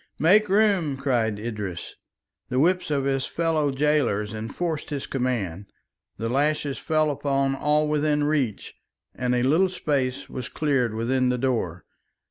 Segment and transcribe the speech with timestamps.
[0.17, 1.93] "Make room," cried Idris.
[2.49, 5.67] The whips of his fellow gaolers enforced his command,
[6.17, 8.73] the lashes fell upon all within reach,
[9.13, 11.85] and a little space was cleared within the door.